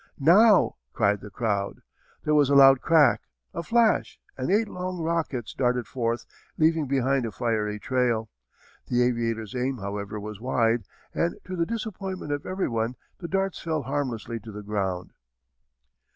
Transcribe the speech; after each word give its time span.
"Now!" 0.19 0.77
cried 0.93 1.21
the 1.21 1.29
crowd. 1.29 1.83
There 2.23 2.33
was 2.33 2.49
a 2.49 2.55
loud 2.55 2.81
crack, 2.81 3.21
a 3.53 3.61
flash, 3.61 4.19
and 4.35 4.49
eight 4.49 4.67
long 4.67 4.97
rockets 4.99 5.53
darted 5.53 5.85
forth 5.85 6.25
leaving 6.57 6.87
behind 6.87 7.23
a 7.23 7.31
fiery 7.31 7.77
trail. 7.77 8.27
The 8.87 9.03
aviator's 9.03 9.53
aim 9.53 9.77
however 9.77 10.19
was 10.19 10.41
wide, 10.41 10.85
and 11.13 11.37
to 11.45 11.55
the 11.55 11.67
disappointment 11.67 12.31
of 12.31 12.47
everyone 12.47 12.95
the 13.19 13.27
darts 13.27 13.61
fell 13.61 13.83
harmlessly 13.83 14.39
to 14.39 14.51
the 14.51 14.63
ground. 14.63 15.13